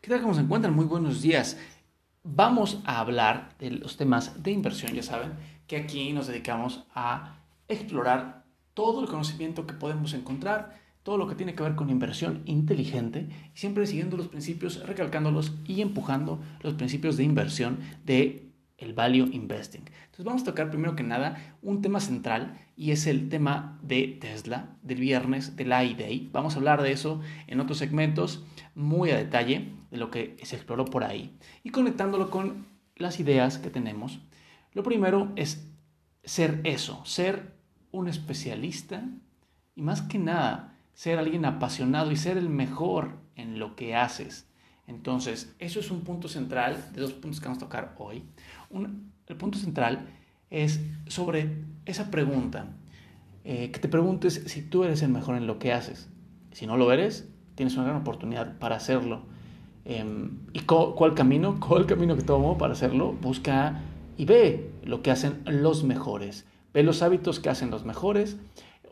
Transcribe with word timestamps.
¿Qué 0.00 0.10
tal? 0.10 0.22
¿Cómo 0.22 0.34
se 0.34 0.42
encuentran? 0.42 0.76
Muy 0.76 0.84
buenos 0.84 1.22
días. 1.22 1.58
Vamos 2.22 2.80
a 2.84 3.00
hablar 3.00 3.56
de 3.58 3.72
los 3.72 3.96
temas 3.96 4.44
de 4.44 4.52
inversión. 4.52 4.94
Ya 4.94 5.02
saben 5.02 5.32
que 5.66 5.76
aquí 5.76 6.12
nos 6.12 6.28
dedicamos 6.28 6.84
a 6.94 7.40
explorar 7.66 8.44
todo 8.74 9.00
el 9.00 9.08
conocimiento 9.08 9.66
que 9.66 9.74
podemos 9.74 10.14
encontrar, 10.14 10.78
todo 11.02 11.16
lo 11.16 11.26
que 11.26 11.34
tiene 11.34 11.56
que 11.56 11.64
ver 11.64 11.74
con 11.74 11.90
inversión 11.90 12.42
inteligente, 12.44 13.28
siempre 13.54 13.88
siguiendo 13.88 14.16
los 14.16 14.28
principios, 14.28 14.86
recalcándolos 14.86 15.52
y 15.66 15.80
empujando 15.80 16.40
los 16.62 16.74
principios 16.74 17.16
de 17.16 17.24
inversión 17.24 17.80
de 18.04 18.52
el 18.76 18.92
value 18.92 19.28
investing. 19.32 19.82
Entonces 20.04 20.24
vamos 20.24 20.42
a 20.42 20.44
tocar 20.44 20.70
primero 20.70 20.94
que 20.94 21.02
nada 21.02 21.56
un 21.60 21.82
tema 21.82 21.98
central 21.98 22.56
y 22.76 22.92
es 22.92 23.08
el 23.08 23.28
tema 23.28 23.80
de 23.82 24.16
Tesla 24.20 24.76
del 24.82 25.00
viernes 25.00 25.56
del 25.56 25.72
I-Day. 25.72 26.30
Vamos 26.32 26.54
a 26.54 26.58
hablar 26.58 26.82
de 26.82 26.92
eso 26.92 27.20
en 27.48 27.58
otros 27.58 27.78
segmentos 27.78 28.44
muy 28.76 29.10
a 29.10 29.16
detalle 29.16 29.72
de 29.90 29.96
lo 29.96 30.10
que 30.10 30.36
se 30.42 30.56
exploró 30.56 30.84
por 30.84 31.04
ahí 31.04 31.36
y 31.62 31.70
conectándolo 31.70 32.30
con 32.30 32.66
las 32.96 33.20
ideas 33.20 33.58
que 33.58 33.70
tenemos. 33.70 34.20
Lo 34.72 34.82
primero 34.82 35.32
es 35.36 35.66
ser 36.24 36.60
eso, 36.64 37.04
ser 37.04 37.54
un 37.90 38.08
especialista 38.08 39.04
y 39.74 39.82
más 39.82 40.02
que 40.02 40.18
nada 40.18 40.74
ser 40.94 41.18
alguien 41.18 41.44
apasionado 41.44 42.10
y 42.10 42.16
ser 42.16 42.36
el 42.36 42.48
mejor 42.48 43.20
en 43.36 43.60
lo 43.60 43.76
que 43.76 43.94
haces. 43.94 44.48
Entonces, 44.88 45.54
eso 45.60 45.80
es 45.80 45.90
un 45.90 46.00
punto 46.00 46.28
central 46.28 46.90
de 46.92 47.02
dos 47.02 47.12
puntos 47.12 47.40
que 47.40 47.46
vamos 47.46 47.62
a 47.62 47.66
tocar 47.66 47.94
hoy. 47.98 48.24
el 49.28 49.36
punto 49.36 49.58
central 49.58 50.08
es 50.50 50.80
sobre 51.06 51.62
esa 51.84 52.10
pregunta, 52.10 52.66
eh, 53.44 53.70
que 53.70 53.78
te 53.78 53.88
preguntes 53.88 54.42
si 54.46 54.62
tú 54.62 54.82
eres 54.84 55.02
el 55.02 55.10
mejor 55.10 55.36
en 55.36 55.46
lo 55.46 55.58
que 55.58 55.72
haces. 55.72 56.08
Si 56.52 56.66
no 56.66 56.76
lo 56.76 56.90
eres, 56.90 57.28
tienes 57.54 57.76
una 57.76 57.84
gran 57.84 57.98
oportunidad 57.98 58.58
para 58.58 58.76
hacerlo. 58.76 59.26
Em, 59.88 60.46
¿Y 60.52 60.60
cuál 60.60 61.14
camino? 61.14 61.58
¿Cuál 61.66 61.86
camino 61.86 62.14
que 62.14 62.22
tomo 62.22 62.56
para 62.56 62.74
hacerlo? 62.74 63.16
Busca 63.20 63.82
y 64.16 64.24
ve 64.24 64.70
lo 64.84 65.02
que 65.02 65.10
hacen 65.10 65.42
los 65.44 65.82
mejores. 65.82 66.46
Ve 66.72 66.84
los 66.84 67.02
hábitos 67.02 67.40
que 67.40 67.48
hacen 67.48 67.70
los 67.70 67.84
mejores 67.84 68.36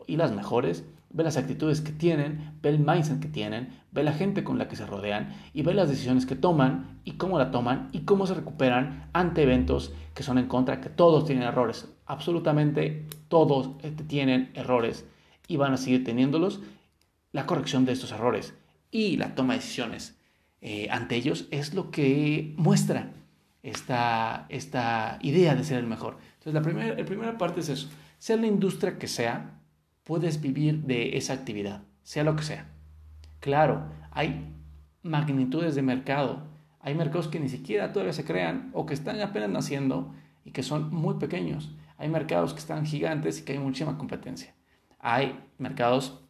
y 0.07 0.17
las 0.17 0.33
mejores 0.33 0.83
ve 1.09 1.23
las 1.23 1.37
actitudes 1.37 1.81
que 1.81 1.91
tienen, 1.91 2.57
ve 2.61 2.69
el 2.69 2.79
mindset 2.79 3.19
que 3.19 3.27
tienen, 3.27 3.69
ve 3.91 4.03
la 4.03 4.11
gente 4.11 4.43
con 4.43 4.57
la 4.57 4.67
que 4.67 4.75
se 4.75 4.85
rodean 4.85 5.33
y 5.53 5.61
ve 5.61 5.73
las 5.73 5.89
decisiones 5.89 6.25
que 6.25 6.35
toman 6.35 6.99
y 7.05 7.13
cómo 7.13 7.39
la 7.39 7.51
toman 7.51 7.89
y 7.91 8.01
cómo 8.01 8.27
se 8.27 8.33
recuperan 8.33 9.09
ante 9.13 9.43
eventos 9.43 9.93
que 10.13 10.23
son 10.23 10.37
en 10.37 10.47
contra, 10.47 10.81
que 10.81 10.89
todos 10.89 11.25
tienen 11.25 11.47
errores, 11.47 11.89
absolutamente 12.05 13.05
todos 13.29 13.71
este, 13.83 14.03
tienen 14.03 14.51
errores 14.53 15.05
y 15.47 15.57
van 15.57 15.73
a 15.73 15.77
seguir 15.77 16.03
teniéndolos. 16.03 16.61
La 17.31 17.45
corrección 17.45 17.85
de 17.85 17.93
estos 17.93 18.11
errores 18.11 18.53
y 18.91 19.17
la 19.17 19.35
toma 19.35 19.53
de 19.53 19.59
decisiones 19.59 20.16
eh, 20.69 20.89
ante 20.91 21.15
ellos 21.15 21.47
es 21.49 21.73
lo 21.73 21.91
que 21.91 22.53
muestra 22.57 23.13
esta, 23.63 24.47
esta 24.49 25.17
idea 25.21 25.55
de 25.55 25.63
ser 25.63 25.77
el 25.77 25.87
mejor. 25.87 26.17
Entonces, 26.33 26.53
la 26.55 26.61
primera, 26.61 26.93
la 26.93 27.05
primera 27.05 27.37
parte 27.37 27.61
es 27.61 27.69
eso, 27.69 27.87
sea 28.17 28.35
la 28.35 28.47
industria 28.47 28.99
que 28.99 29.07
sea, 29.07 29.61
puedes 30.03 30.41
vivir 30.41 30.81
de 30.81 31.15
esa 31.15 31.31
actividad, 31.31 31.83
sea 32.03 32.25
lo 32.25 32.35
que 32.35 32.43
sea. 32.43 32.65
Claro, 33.39 33.85
hay 34.11 34.53
magnitudes 35.03 35.73
de 35.73 35.83
mercado, 35.83 36.43
hay 36.81 36.95
mercados 36.95 37.29
que 37.29 37.39
ni 37.39 37.47
siquiera 37.47 37.93
todavía 37.93 38.11
se 38.11 38.25
crean 38.25 38.69
o 38.73 38.85
que 38.85 38.93
están 38.93 39.21
apenas 39.21 39.49
naciendo 39.49 40.13
y 40.43 40.51
que 40.51 40.63
son 40.63 40.93
muy 40.93 41.13
pequeños. 41.13 41.73
Hay 41.97 42.09
mercados 42.09 42.53
que 42.53 42.59
están 42.59 42.85
gigantes 42.85 43.39
y 43.39 43.45
que 43.45 43.53
hay 43.53 43.59
muchísima 43.59 43.97
competencia. 43.97 44.53
Hay 44.99 45.39
mercados 45.59 46.26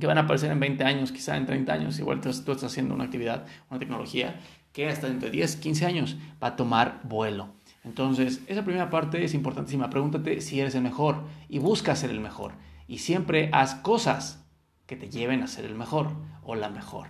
que 0.00 0.06
van 0.06 0.18
a 0.18 0.22
aparecer 0.22 0.50
en 0.50 0.58
20 0.58 0.82
años, 0.84 1.12
quizá 1.12 1.36
en 1.36 1.46
30 1.46 1.72
años, 1.72 1.98
igual 1.98 2.20
tú, 2.20 2.30
estás 2.30 2.64
haciendo 2.64 2.94
una 2.94 3.04
actividad, 3.04 3.46
una 3.70 3.78
tecnología 3.78 4.40
que 4.72 4.88
hasta 4.88 5.08
dentro 5.08 5.26
de 5.26 5.36
10, 5.36 5.56
15 5.56 5.86
años 5.86 6.16
va 6.42 6.48
a 6.48 6.56
tomar 6.56 7.00
vuelo. 7.04 7.50
Entonces, 7.84 8.40
esa 8.46 8.64
primera 8.64 8.90
parte 8.90 9.22
es 9.24 9.34
importantísima. 9.34 9.90
Pregúntate 9.90 10.40
si 10.40 10.60
eres 10.60 10.74
el 10.74 10.82
mejor 10.82 11.24
y 11.48 11.58
busca 11.58 11.96
ser 11.96 12.10
el 12.10 12.20
mejor 12.20 12.52
y 12.86 12.98
siempre 12.98 13.50
haz 13.52 13.76
cosas 13.76 14.44
que 14.86 14.96
te 14.96 15.08
lleven 15.08 15.42
a 15.42 15.46
ser 15.46 15.64
el 15.64 15.76
mejor 15.76 16.10
o 16.42 16.56
la 16.56 16.70
mejor. 16.70 17.08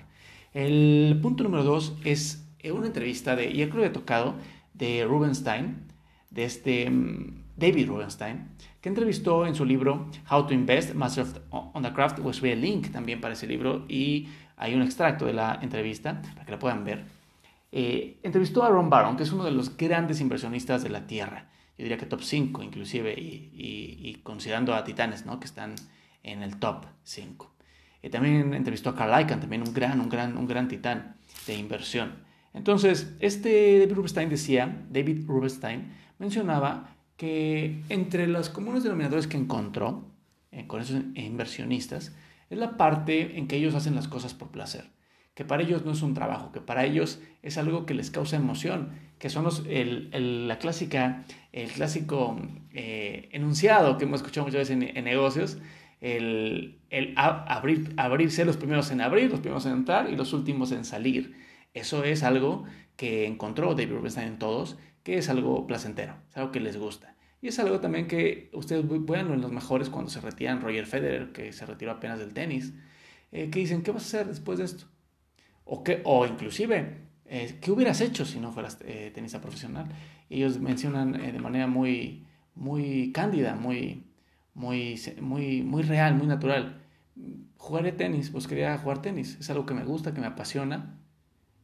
El 0.52 1.18
punto 1.22 1.44
número 1.44 1.64
dos 1.64 1.94
es 2.04 2.46
una 2.70 2.86
entrevista 2.86 3.36
de, 3.36 3.50
y 3.50 3.66
creo 3.68 3.82
que 3.82 3.86
he 3.86 3.90
tocado, 3.90 4.34
de 4.74 5.04
Rubenstein, 5.06 5.86
de 6.30 6.44
este 6.44 6.90
mm, 6.90 7.44
David 7.60 7.86
Rubenstein, 7.86 8.48
que 8.80 8.88
entrevistó 8.88 9.46
en 9.46 9.54
su 9.54 9.64
libro 9.64 10.10
How 10.30 10.46
to 10.46 10.54
Invest, 10.54 10.94
Master 10.94 11.26
of 11.50 11.82
the 11.82 11.92
Craft, 11.92 12.20
pues 12.20 12.40
voy 12.40 12.50
el 12.50 12.60
link 12.60 12.90
también 12.90 13.20
para 13.20 13.34
ese 13.34 13.46
libro 13.46 13.84
y 13.88 14.28
hay 14.56 14.74
un 14.74 14.82
extracto 14.82 15.26
de 15.26 15.34
la 15.34 15.58
entrevista 15.62 16.20
para 16.34 16.44
que 16.44 16.50
la 16.50 16.58
puedan 16.58 16.84
ver. 16.84 17.04
Eh, 17.70 18.18
entrevistó 18.22 18.64
a 18.64 18.68
Ron 18.68 18.90
Baron, 18.90 19.16
que 19.16 19.22
es 19.22 19.32
uno 19.32 19.44
de 19.44 19.52
los 19.52 19.76
grandes 19.76 20.20
inversionistas 20.20 20.82
de 20.82 20.88
la 20.88 21.06
Tierra 21.06 21.50
yo 21.80 21.84
diría 21.84 21.96
que 21.96 22.04
top 22.04 22.20
5 22.20 22.62
inclusive, 22.62 23.14
y, 23.16 24.20
considerando 24.22 24.74
a 24.74 24.84
Titanes, 24.84 25.24
¿no? 25.24 25.40
que 25.40 25.46
están 25.46 25.76
en 26.22 26.42
el 26.42 26.58
top 26.58 26.84
5. 27.04 27.50
Eh, 28.02 28.10
también 28.10 28.52
entrevistó 28.52 28.90
a 28.90 28.94
Carl 28.94 29.18
Icahn, 29.22 29.40
también 29.40 29.62
un 29.66 29.72
gran, 29.72 29.98
un, 29.98 30.10
gran, 30.10 30.36
un 30.36 30.46
gran 30.46 30.68
titán 30.68 31.16
de 31.46 31.54
inversión. 31.54 32.16
Entonces, 32.52 33.16
este 33.20 33.78
David 33.78 33.94
Rubenstein 33.94 34.28
decía, 34.28 34.84
David 34.90 35.24
Rubenstein 35.26 35.90
mencionaba 36.18 36.96
que 37.20 37.82
entre 37.90 38.26
los 38.26 38.48
comunes 38.48 38.82
denominadores 38.82 39.26
que 39.26 39.36
encontró 39.36 40.06
eh, 40.52 40.66
con 40.66 40.80
esos 40.80 41.02
inversionistas 41.14 42.16
es 42.48 42.58
la 42.58 42.78
parte 42.78 43.36
en 43.36 43.46
que 43.46 43.56
ellos 43.56 43.74
hacen 43.74 43.94
las 43.94 44.08
cosas 44.08 44.32
por 44.32 44.48
placer 44.50 44.86
que 45.34 45.44
para 45.44 45.62
ellos 45.62 45.84
no 45.84 45.92
es 45.92 46.02
un 46.02 46.14
trabajo, 46.14 46.50
que 46.52 46.60
para 46.60 46.84
ellos 46.84 47.20
es 47.42 47.56
algo 47.56 47.86
que 47.86 47.94
les 47.94 48.10
causa 48.10 48.36
emoción, 48.36 48.90
que 49.18 49.30
son 49.30 49.44
los, 49.44 49.64
el, 49.68 50.48
la 50.48 50.58
clásica, 50.58 51.24
el 51.52 51.70
clásico 51.70 52.38
eh, 52.72 53.28
enunciado 53.32 53.96
que 53.96 54.04
hemos 54.04 54.20
escuchado 54.20 54.46
muchas 54.46 54.68
veces 54.68 54.94
en, 54.94 55.04
negocios, 55.04 55.58
el, 56.00 56.78
el 56.90 57.14
abrir, 57.16 57.94
abrirse 57.96 58.44
los 58.44 58.56
primeros 58.56 58.90
en 58.90 59.00
abrir, 59.00 59.30
los 59.30 59.40
primeros 59.40 59.66
en 59.66 59.72
entrar 59.72 60.10
y 60.10 60.16
los 60.16 60.32
últimos 60.32 60.72
en 60.72 60.84
salir. 60.84 61.34
Eso 61.74 62.04
es 62.04 62.22
algo 62.22 62.64
que 62.96 63.26
encontró 63.26 63.74
David 63.74 63.94
Rubenstein 63.94 64.28
en 64.28 64.38
todos, 64.38 64.76
que 65.02 65.18
es 65.18 65.28
algo 65.28 65.66
placentero, 65.66 66.14
es 66.30 66.36
algo 66.36 66.52
que 66.52 66.60
les 66.60 66.76
gusta. 66.76 67.16
Y 67.42 67.48
es 67.48 67.58
algo 67.58 67.80
también 67.80 68.06
que 68.06 68.50
ustedes 68.52 68.84
pueden 69.06 69.32
en 69.32 69.40
los 69.40 69.52
mejores 69.52 69.88
cuando 69.88 70.10
se 70.10 70.20
retiran, 70.20 70.60
Roger 70.60 70.86
Federer, 70.86 71.32
que 71.32 71.52
se 71.52 71.64
retiró 71.64 71.92
apenas 71.92 72.18
del 72.18 72.34
tenis, 72.34 72.74
eh, 73.32 73.48
que 73.50 73.60
dicen, 73.60 73.82
¿qué 73.82 73.92
vas 73.92 74.02
a 74.02 74.06
hacer 74.06 74.26
después 74.26 74.58
de 74.58 74.66
esto? 74.66 74.84
O, 75.64 75.82
que, 75.82 76.02
o 76.04 76.26
inclusive, 76.26 76.98
eh, 77.26 77.58
¿qué 77.60 77.70
hubieras 77.70 78.00
hecho 78.00 78.24
si 78.24 78.40
no 78.40 78.52
fueras 78.52 78.78
eh, 78.84 79.10
tenista 79.14 79.40
profesional? 79.40 79.88
Ellos 80.28 80.58
mencionan 80.60 81.14
eh, 81.14 81.32
de 81.32 81.38
manera 81.38 81.66
muy, 81.66 82.26
muy 82.54 83.12
cándida, 83.12 83.54
muy, 83.54 84.04
muy, 84.52 85.00
muy, 85.20 85.62
muy 85.62 85.82
real, 85.82 86.14
muy 86.16 86.26
natural. 86.26 86.82
Jugaré 87.56 87.92
tenis, 87.92 88.30
pues 88.30 88.46
quería 88.46 88.76
jugar 88.78 89.00
tenis. 89.00 89.38
Es 89.40 89.48
algo 89.48 89.64
que 89.64 89.74
me 89.74 89.84
gusta, 89.84 90.12
que 90.12 90.20
me 90.20 90.26
apasiona 90.26 90.99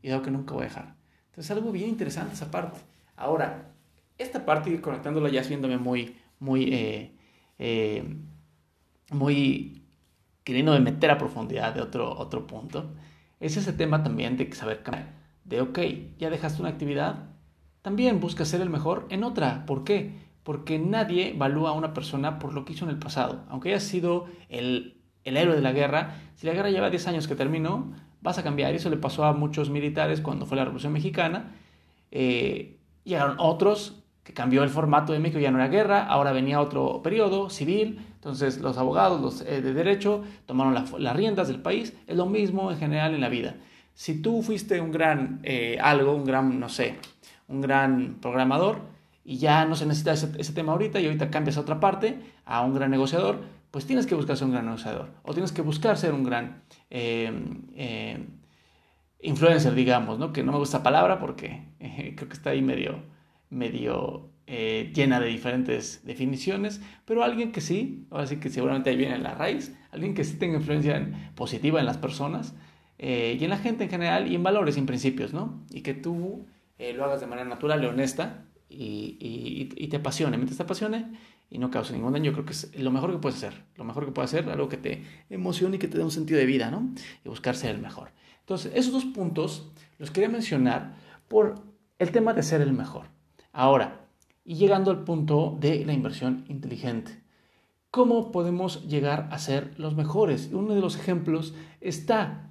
y 0.06 0.11
algo 0.12 0.25
que 0.25 0.31
nunca 0.31 0.55
voy 0.55 0.62
a 0.65 0.69
dejar. 0.69 0.97
Entonces, 1.27 1.50
algo 1.50 1.72
bien 1.72 1.89
interesante 1.89 2.34
esa 2.34 2.50
parte. 2.50 2.81
Ahora, 3.17 3.72
esta 4.19 4.44
parte, 4.44 4.81
conectándola 4.81 5.28
ya 5.28 5.43
viéndome 5.43 5.78
muy, 5.78 6.17
muy, 6.39 7.12
muy 9.11 9.83
queriendo 10.45 10.78
meter 10.81 11.11
a 11.11 11.19
profundidad 11.19 11.75
de 11.75 11.83
otro, 11.83 12.16
otro 12.16 12.47
punto 12.47 12.93
es 13.41 13.56
ese 13.56 13.72
tema 13.72 14.03
también 14.03 14.37
de 14.37 14.53
saber 14.55 14.83
cambiar. 14.83 15.15
De, 15.45 15.61
ok, 15.61 15.78
ya 16.19 16.31
dejaste 16.31 16.61
una 16.61 16.71
actividad, 16.71 17.31
también 17.83 18.21
busca 18.21 18.45
ser 18.45 18.61
el 18.61 18.71
mejor 18.71 19.06
en 19.11 19.25
otra. 19.25 19.65
¿Por 19.66 19.84
qué? 19.84 20.27
Porque 20.43 20.78
nadie 20.78 21.31
evalúa 21.31 21.71
a 21.71 21.75
una 21.75 21.93
persona 21.93 22.39
por 22.39 22.53
lo 22.53 22.65
que 22.65 22.72
hizo 22.72 22.84
en 22.84 22.91
el 22.91 22.99
pasado. 22.99 23.45
Aunque 23.49 23.71
haya 23.71 23.81
sido 23.81 24.27
el, 24.49 25.00
héroe 25.25 25.55
de 25.55 25.62
la 25.62 25.72
guerra, 25.72 26.16
si 26.34 26.47
la 26.47 26.53
guerra 26.53 26.71
lleva 26.71 26.91
10 26.91 27.06
años 27.09 27.28
que 27.28 27.37
terminó, 27.37 27.93
vas 28.21 28.38
a 28.38 28.43
cambiar. 28.43 28.72
Y 28.72 28.77
eso 28.77 28.91
le 28.91 28.97
pasó 28.97 29.25
a 29.25 29.32
muchos 29.32 29.71
militares 29.71 30.21
cuando 30.21 30.47
fue 30.47 30.56
la 30.56 30.65
Revolución 30.65 30.93
Mexicana. 30.93 31.54
Eh, 32.10 32.78
llegaron 33.04 33.36
otros 33.39 34.03
que 34.27 34.33
cambió 34.33 34.65
el 34.65 34.71
formato 34.71 35.13
de 35.13 35.21
México, 35.21 35.39
ya 35.39 35.53
no 35.53 35.59
era 35.59 35.68
guerra, 35.68 36.04
ahora 36.04 36.33
venía 36.33 36.60
otro 36.60 37.01
periodo 37.01 37.48
civil, 37.48 38.04
entonces 38.15 38.59
los 38.59 38.77
abogados 38.77 39.21
los, 39.21 39.41
eh, 39.42 39.63
de 39.63 39.72
derecho 39.72 40.24
tomaron 40.47 40.74
las 40.74 41.16
riendas 41.16 41.47
del 41.47 41.63
país, 41.63 41.95
es 42.09 42.16
lo 42.16 42.27
mismo 42.27 42.72
en 42.72 42.78
general 42.78 43.15
en 43.15 43.21
la 43.21 43.28
vida. 43.28 43.54
Si 43.95 44.21
tú 44.21 44.42
fuiste 44.42 44.80
un 44.80 44.91
gran 44.91 45.41
eh, 45.45 45.78
algo, 45.80 46.12
un 46.15 46.24
gran, 46.24 46.59
no 46.59 46.69
sé, 46.69 46.97
un 47.47 47.60
gran 47.60 48.19
programador 48.21 48.80
y 49.24 49.39
ya 49.39 49.65
no 49.65 49.77
se 49.77 49.86
necesita 49.86 50.12
ese, 50.12 50.53
tema 50.53 50.72
ahorita 50.72 51.01
y 51.01 51.07
ahorita 51.07 51.30
cambias 51.30 51.57
a 51.57 51.60
otra 51.60 51.78
parte, 51.78 52.19
a 52.45 52.62
un 52.62 52.74
gran 52.74 52.91
negociador, 52.91 53.41
pues 53.77 53.87
tienes 53.87 54.07
que 54.07 54.15
buscar 54.15 54.39
ser 54.39 54.47
un 54.47 54.53
gran 54.53 54.65
negociador 54.65 55.11
o 55.23 55.34
tienes 55.34 55.53
que 55.53 55.61
buscar 55.61 55.99
ser 55.99 56.15
un 56.15 56.25
gran 56.25 56.63
eh, 56.89 58.27
influencer, 59.21 59.75
digamos, 59.75 60.19
¿no? 60.19 60.33
que 60.33 60.43
no 60.43 60.53
me 60.53 60.57
gusta 60.57 60.78
la 60.78 60.83
palabra 60.83 61.19
porque 61.19 61.63
creo 61.78 62.27
que 62.27 62.33
está 62.33 62.49
ahí 62.49 62.63
medio 62.63 63.03
medio 63.51 64.31
eh, 64.47 64.93
llena 64.95 65.21
de 65.21 65.27
diferentes 65.27 66.07
definiciones, 66.07 66.81
pero 67.05 67.23
alguien 67.23 67.53
que 67.53 67.61
sí, 67.61 68.07
ahora 68.11 68.27
sí 68.27 68.37
que 68.37 68.49
seguramente 68.49 68.89
ahí 68.89 68.97
viene 68.97 69.19
la 69.19 69.34
raíz, 69.34 69.77
alguien 69.91 70.15
que 70.15 70.25
sí 70.25 70.39
tenga 70.39 70.57
influencia 70.57 71.31
positiva 71.34 71.79
en 71.79 71.84
las 71.84 71.99
personas, 71.99 72.55
eh, 72.97 73.37
y 73.39 73.45
en 73.45 73.51
la 73.51 73.59
gente 73.59 73.84
en 73.84 73.91
general 73.91 74.33
y 74.33 74.37
en 74.37 74.43
valores 74.43 74.77
y 74.77 74.81
en 74.81 74.87
principios, 74.87 75.34
¿no? 75.34 75.63
Y 75.71 75.83
que 75.83 75.93
tú 75.93 76.47
eh, 76.79 76.95
lo 76.95 77.05
hagas 77.05 77.21
de 77.21 77.27
manera 77.27 77.47
natural 77.47 77.84
y 77.84 77.87
honesta 77.89 78.47
y, 78.71 79.69
y, 79.77 79.89
te 79.89 79.97
apasione. 79.97 80.37
Mientras 80.39 80.57
te 80.57 80.63
apasione 80.63 81.13
y 81.51 81.59
no 81.59 81.71
cause 81.71 81.93
ningún 81.93 82.13
daño, 82.13 82.33
creo 82.33 82.45
que 82.45 82.53
es 82.53 82.75
lo 82.78 82.91
mejor 82.91 83.13
que 83.13 83.19
puedes 83.19 83.37
hacer. 83.43 83.65
Lo 83.77 83.84
mejor 83.84 84.04
que 84.04 84.13
puedes 84.13 84.33
hacer, 84.33 84.48
algo 84.51 84.69
que 84.69 84.77
te 84.77 85.04
emocione 85.31 85.77
y 85.77 85.78
que 85.78 85.89
te 85.89 85.98
dé 85.98 86.04
un 86.04 86.10
sentido 86.10 86.39
de 86.39 86.47
vida, 86.47 86.71
¿no? 86.71 86.91
Y 87.25 87.28
buscar 87.28 87.57
ser 87.57 87.75
el 87.75 87.81
mejor. 87.81 88.10
Entonces, 88.41 88.72
esos 88.75 88.93
dos 88.93 89.04
puntos 89.04 89.71
los 89.98 90.10
quería 90.10 90.28
mencionar 90.28 90.97
por 91.28 91.54
el 91.98 92.10
tema 92.10 92.34
de 92.34 92.43
ser 92.43 92.60
el 92.60 92.72
mejor. 92.72 93.07
Ahora, 93.53 94.07
y 94.47 94.54
llegando 94.54 94.91
al 94.91 95.03
punto 95.03 95.57
de 95.60 95.84
la 95.84 95.93
inversión 95.93 96.45
inteligente. 96.48 97.21
¿Cómo 97.91 98.31
podemos 98.31 98.87
llegar 98.87 99.28
a 99.33 99.39
ser 99.39 99.75
los 99.78 99.97
mejores? 99.97 100.51
Uno 100.53 100.75
de 100.75 100.81
los 100.81 100.97
ejemplos 100.97 101.54
está 101.81 102.51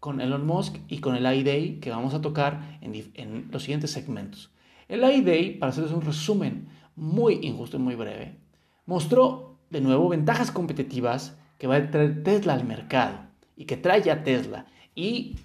con 0.00 0.20
Elon 0.20 0.46
Musk 0.46 0.76
y 0.88 0.98
con 0.98 1.16
el 1.16 1.24
iDay 1.24 1.80
que 1.80 1.90
vamos 1.90 2.12
a 2.12 2.20
tocar 2.20 2.78
en, 2.82 3.48
los 3.50 3.62
siguientes 3.62 3.90
segmentos. 3.90 4.50
El 4.86 5.02
iDay, 5.02 5.58
para 5.58 5.70
hacerles 5.70 5.92
un 5.92 6.02
resumen 6.02 6.68
muy 6.96 7.40
injusto 7.42 7.76
y 7.76 7.80
muy 7.80 7.94
breve, 7.94 8.38
mostró 8.86 9.58
de 9.70 9.80
nuevo 9.80 10.08
ventajas 10.08 10.50
competitivas 10.50 11.36
que 11.58 11.66
va 11.66 11.76
a 11.76 11.90
traer 11.90 12.22
Tesla 12.22 12.54
al 12.54 12.64
mercado 12.64 13.18
y 13.56 13.64
que 13.64 13.76
trae 13.76 14.02
ya 14.02 14.22
Tesla. 14.22 14.66
Y 14.94 15.38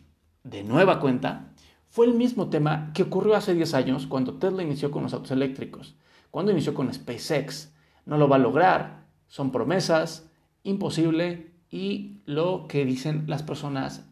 de 0.44 0.64
nueva 0.64 1.00
cuenta, 1.00 1.54
fue 1.90 2.06
el 2.06 2.14
mismo 2.14 2.50
tema 2.50 2.92
que 2.94 3.04
ocurrió 3.04 3.36
hace 3.36 3.54
10 3.54 3.74
años 3.74 4.08
cuando 4.08 4.36
Tesla 4.36 4.64
inició 4.64 4.92
con 4.92 5.04
los 5.04 5.14
autos 5.14 5.32
eléctricos, 5.32 5.96
cuando 6.32 6.52
inició 6.52 6.74
con 6.74 6.94
SpaceX. 6.94 7.74
No 8.06 8.18
lo 8.18 8.28
va 8.28 8.36
a 8.38 8.40
lograr, 8.40 9.06
son 9.28 9.52
promesas, 9.52 10.30
imposible 10.64 11.52
y 11.70 12.22
lo 12.26 12.68
que 12.68 12.86
dicen 12.86 13.26
las 13.28 13.44
personas 13.44 14.06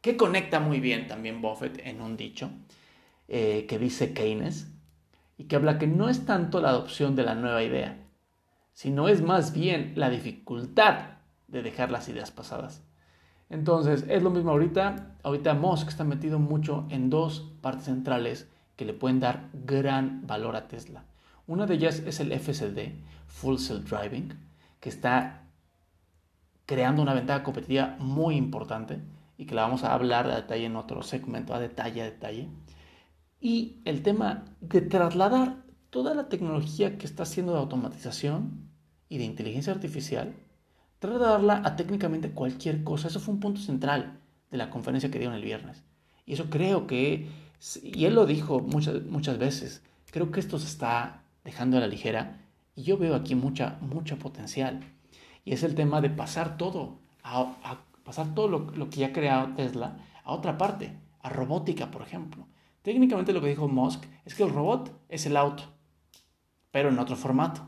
que 0.00 0.16
conecta 0.16 0.60
muy 0.60 0.80
bien 0.80 1.06
también 1.06 1.40
Buffett 1.40 1.80
en 1.84 2.00
un 2.02 2.16
dicho 2.16 2.50
eh, 3.28 3.66
que 3.68 3.78
dice 3.78 4.12
Keynes 4.12 4.68
y 5.36 5.44
que 5.44 5.56
habla 5.56 5.78
que 5.78 5.86
no 5.86 6.08
es 6.08 6.26
tanto 6.26 6.60
la 6.60 6.70
adopción 6.70 7.16
de 7.16 7.24
la 7.24 7.34
nueva 7.34 7.62
idea, 7.62 8.04
sino 8.72 9.08
es 9.08 9.22
más 9.22 9.52
bien 9.52 9.92
la 9.96 10.10
dificultad 10.10 11.14
de 11.48 11.62
dejar 11.62 11.90
las 11.90 12.08
ideas 12.08 12.30
pasadas. 12.30 12.82
Entonces, 13.50 14.04
es 14.08 14.22
lo 14.22 14.30
mismo 14.30 14.50
ahorita. 14.50 15.16
Ahorita 15.22 15.54
Musk 15.54 15.88
está 15.88 16.04
metido 16.04 16.38
mucho 16.38 16.86
en 16.90 17.10
dos 17.10 17.52
partes 17.60 17.84
centrales 17.84 18.50
que 18.76 18.84
le 18.84 18.94
pueden 18.94 19.20
dar 19.20 19.50
gran 19.52 20.26
valor 20.26 20.56
a 20.56 20.66
Tesla. 20.66 21.04
Una 21.46 21.66
de 21.66 21.74
ellas 21.74 22.02
es 22.06 22.20
el 22.20 22.32
FSD, 22.32 22.94
Full 23.26 23.58
Self 23.58 23.90
Driving, 23.90 24.34
que 24.80 24.88
está 24.88 25.42
creando 26.66 27.02
una 27.02 27.14
ventaja 27.14 27.42
competitiva 27.42 27.96
muy 27.98 28.36
importante 28.36 29.00
y 29.36 29.46
que 29.46 29.54
la 29.54 29.62
vamos 29.62 29.84
a 29.84 29.92
hablar 29.92 30.26
a 30.28 30.36
detalle 30.36 30.66
en 30.66 30.76
otro 30.76 31.02
segmento, 31.02 31.54
a 31.54 31.60
detalle, 31.60 32.02
a 32.02 32.06
detalle. 32.06 32.48
Y 33.40 33.76
el 33.84 34.02
tema 34.02 34.44
de 34.60 34.80
trasladar 34.80 35.64
toda 35.90 36.14
la 36.14 36.28
tecnología 36.28 36.98
que 36.98 37.06
está 37.06 37.24
haciendo 37.24 37.52
de 37.52 37.58
automatización 37.58 38.70
y 39.08 39.18
de 39.18 39.24
inteligencia 39.24 39.72
artificial, 39.72 40.34
trasladarla 40.98 41.62
a 41.64 41.76
técnicamente 41.76 42.30
cualquier 42.30 42.82
cosa. 42.82 43.08
Eso 43.08 43.20
fue 43.20 43.34
un 43.34 43.40
punto 43.40 43.60
central 43.60 44.20
de 44.50 44.58
la 44.58 44.70
conferencia 44.70 45.10
que 45.10 45.18
dieron 45.18 45.36
el 45.36 45.44
viernes. 45.44 45.84
Y 46.26 46.32
eso 46.32 46.48
creo 46.48 46.86
que, 46.86 47.28
y 47.82 48.04
él 48.06 48.14
lo 48.14 48.26
dijo 48.26 48.60
muchas, 48.60 49.02
muchas 49.04 49.38
veces, 49.38 49.82
creo 50.10 50.30
que 50.30 50.40
esto 50.40 50.58
se 50.58 50.66
está 50.66 51.22
dejando 51.44 51.76
a 51.76 51.80
la 51.80 51.86
ligera 51.86 52.40
y 52.74 52.82
yo 52.82 52.96
veo 52.98 53.14
aquí 53.14 53.34
mucha, 53.34 53.78
mucha 53.80 54.16
potencial. 54.16 54.80
Y 55.44 55.52
es 55.52 55.62
el 55.62 55.74
tema 55.74 56.00
de 56.00 56.10
pasar 56.10 56.56
todo 56.56 56.98
a, 57.22 57.54
a 57.62 57.84
pasar 58.04 58.34
todo 58.34 58.48
lo, 58.48 58.90
que 58.90 59.00
ya 59.00 59.08
ha 59.08 59.12
creado 59.12 59.54
Tesla 59.54 59.96
a 60.24 60.32
otra 60.32 60.56
parte, 60.56 60.96
a 61.22 61.30
robótica, 61.30 61.90
por 61.90 62.02
ejemplo. 62.02 62.46
Técnicamente 62.84 63.32
lo 63.32 63.40
que 63.40 63.48
dijo 63.48 63.66
Musk 63.66 64.04
es 64.26 64.34
que 64.34 64.42
el 64.42 64.52
robot 64.52 64.94
es 65.08 65.24
el 65.24 65.38
auto, 65.38 65.64
pero 66.70 66.90
en 66.90 66.98
otro 66.98 67.16
formato, 67.16 67.66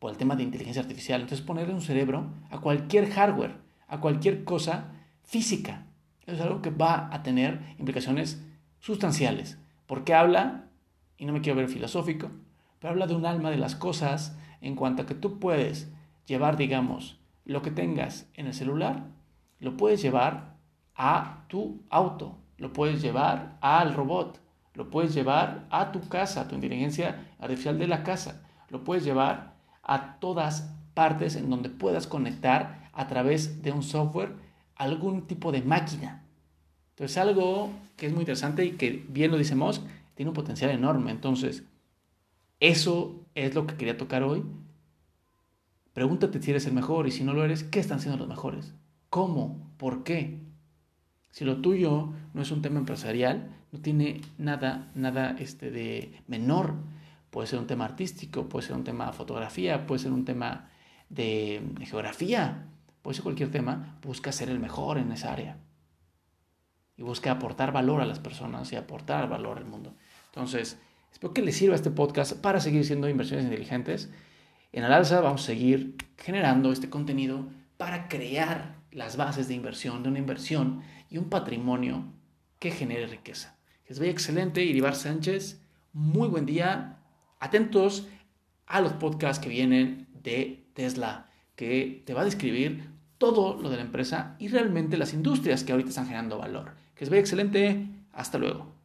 por 0.00 0.10
el 0.10 0.16
tema 0.16 0.34
de 0.34 0.42
inteligencia 0.42 0.82
artificial. 0.82 1.20
Entonces 1.20 1.46
ponerle 1.46 1.74
un 1.74 1.80
cerebro 1.80 2.26
a 2.50 2.60
cualquier 2.60 3.08
hardware, 3.08 3.58
a 3.86 4.00
cualquier 4.00 4.42
cosa 4.42 4.90
física. 5.22 5.86
Eso 6.26 6.34
es 6.34 6.40
algo 6.40 6.60
que 6.60 6.70
va 6.70 7.08
a 7.14 7.22
tener 7.22 7.76
implicaciones 7.78 8.44
sustanciales, 8.80 9.58
porque 9.86 10.12
habla, 10.12 10.64
y 11.16 11.24
no 11.24 11.32
me 11.32 11.40
quiero 11.40 11.58
ver 11.58 11.68
filosófico, 11.68 12.32
pero 12.80 12.90
habla 12.90 13.06
de 13.06 13.14
un 13.14 13.26
alma 13.26 13.50
de 13.50 13.58
las 13.58 13.76
cosas 13.76 14.36
en 14.60 14.74
cuanto 14.74 15.02
a 15.02 15.06
que 15.06 15.14
tú 15.14 15.38
puedes 15.38 15.88
llevar, 16.26 16.56
digamos, 16.56 17.20
lo 17.44 17.62
que 17.62 17.70
tengas 17.70 18.28
en 18.34 18.48
el 18.48 18.54
celular 18.54 19.04
lo 19.60 19.76
puedes 19.76 20.02
llevar 20.02 20.56
a 20.96 21.44
tu 21.46 21.84
auto, 21.90 22.39
lo 22.60 22.72
puedes 22.72 23.02
llevar 23.02 23.58
al 23.60 23.94
robot, 23.94 24.38
lo 24.74 24.90
puedes 24.90 25.12
llevar 25.12 25.66
a 25.70 25.90
tu 25.90 26.08
casa, 26.08 26.42
a 26.42 26.48
tu 26.48 26.54
inteligencia 26.54 27.26
artificial 27.40 27.78
de 27.78 27.88
la 27.88 28.04
casa, 28.04 28.42
lo 28.68 28.84
puedes 28.84 29.02
llevar 29.02 29.54
a 29.82 30.20
todas 30.20 30.72
partes 30.94 31.34
en 31.34 31.50
donde 31.50 31.70
puedas 31.70 32.06
conectar 32.06 32.88
a 32.92 33.08
través 33.08 33.62
de 33.62 33.72
un 33.72 33.82
software 33.82 34.34
algún 34.76 35.26
tipo 35.26 35.50
de 35.50 35.62
máquina. 35.62 36.22
Entonces 36.90 37.16
algo 37.16 37.70
que 37.96 38.06
es 38.06 38.12
muy 38.12 38.20
interesante 38.20 38.64
y 38.64 38.72
que 38.72 39.04
bien 39.08 39.30
lo 39.30 39.38
dice 39.38 39.54
Musk, 39.56 39.82
tiene 40.14 40.30
un 40.30 40.34
potencial 40.34 40.70
enorme. 40.70 41.10
Entonces, 41.10 41.64
eso 42.60 43.24
es 43.34 43.54
lo 43.54 43.66
que 43.66 43.76
quería 43.76 43.96
tocar 43.96 44.22
hoy. 44.22 44.44
Pregúntate 45.94 46.42
si 46.42 46.50
eres 46.50 46.66
el 46.66 46.74
mejor 46.74 47.06
y 47.06 47.10
si 47.10 47.24
no 47.24 47.32
lo 47.32 47.42
eres, 47.44 47.64
¿qué 47.64 47.80
están 47.80 48.00
siendo 48.00 48.18
los 48.18 48.28
mejores? 48.28 48.74
¿Cómo? 49.08 49.72
¿Por 49.78 50.04
qué? 50.04 50.49
Si 51.30 51.44
lo 51.44 51.58
tuyo 51.58 52.12
no 52.34 52.42
es 52.42 52.50
un 52.50 52.62
tema 52.62 52.78
empresarial, 52.78 53.50
no 53.72 53.80
tiene 53.80 54.20
nada, 54.38 54.90
nada 54.94 55.36
este, 55.38 55.70
de 55.70 56.22
menor. 56.26 56.74
Puede 57.30 57.46
ser 57.46 57.60
un 57.60 57.66
tema 57.66 57.84
artístico, 57.84 58.48
puede 58.48 58.66
ser 58.66 58.76
un 58.76 58.84
tema 58.84 59.06
de 59.06 59.12
fotografía, 59.12 59.86
puede 59.86 60.00
ser 60.00 60.12
un 60.12 60.24
tema 60.24 60.70
de, 61.08 61.62
geografía, 61.84 62.66
puede 63.02 63.14
ser 63.14 63.22
cualquier 63.22 63.50
tema. 63.50 63.98
Busca 64.02 64.32
ser 64.32 64.50
el 64.50 64.58
mejor 64.58 64.98
en 64.98 65.12
esa 65.12 65.32
área. 65.32 65.58
Y 66.96 67.02
busca 67.02 67.30
aportar 67.30 67.72
valor 67.72 68.00
a 68.00 68.06
las 68.06 68.18
personas 68.18 68.72
y 68.72 68.76
aportar 68.76 69.28
valor 69.28 69.58
al 69.58 69.66
mundo. 69.66 69.94
Entonces, 70.26 70.78
espero 71.12 71.32
que 71.32 71.42
les 71.42 71.56
sirva 71.56 71.76
este 71.76 71.90
podcast 71.90 72.32
para 72.40 72.60
seguir 72.60 72.84
siendo 72.84 73.08
inversiones 73.08 73.46
inteligentes. 73.46 74.10
En 74.72 74.82
Alalza 74.82 75.20
vamos 75.20 75.42
a 75.42 75.46
seguir 75.46 75.96
generando 76.18 76.72
este 76.72 76.90
contenido 76.90 77.48
para 77.76 78.08
crear 78.08 78.80
las 78.92 79.16
bases 79.16 79.48
de 79.48 79.54
inversión, 79.54 80.02
de 80.02 80.08
una 80.08 80.18
inversión 80.18 80.82
y 81.10 81.18
un 81.18 81.28
patrimonio 81.28 82.04
que 82.58 82.70
genere 82.70 83.06
riqueza. 83.06 83.58
Que 83.84 83.90
les 83.90 83.98
vaya 83.98 84.12
excelente, 84.12 84.64
Iribar 84.64 84.94
Sánchez. 84.94 85.60
Muy 85.92 86.28
buen 86.28 86.46
día. 86.46 86.98
Atentos 87.40 88.06
a 88.66 88.80
los 88.80 88.92
podcasts 88.94 89.42
que 89.42 89.50
vienen 89.50 90.06
de 90.22 90.64
Tesla, 90.74 91.28
que 91.56 92.02
te 92.06 92.14
va 92.14 92.22
a 92.22 92.24
describir 92.24 92.88
todo 93.18 93.60
lo 93.60 93.68
de 93.68 93.76
la 93.76 93.82
empresa 93.82 94.36
y 94.38 94.48
realmente 94.48 94.96
las 94.96 95.12
industrias 95.12 95.64
que 95.64 95.72
ahorita 95.72 95.90
están 95.90 96.06
generando 96.06 96.38
valor. 96.38 96.74
Que 96.94 97.04
les 97.04 97.10
vaya 97.10 97.20
excelente. 97.20 97.86
Hasta 98.12 98.38
luego. 98.38 98.79